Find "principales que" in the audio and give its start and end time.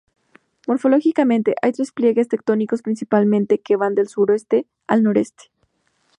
2.81-3.75